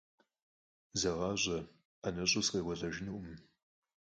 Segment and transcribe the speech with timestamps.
[0.99, 1.57] ЗэгъащӀэ,
[2.01, 3.37] ӀэнэщӀу сыкъекӀуэлӀэжынукъым.